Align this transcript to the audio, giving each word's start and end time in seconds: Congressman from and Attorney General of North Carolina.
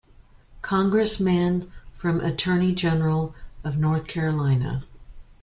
Congressman 0.63 1.71
from 1.95 2.21
and 2.21 2.31
Attorney 2.33 2.73
General 2.73 3.35
of 3.63 3.77
North 3.77 4.07
Carolina. 4.07 4.83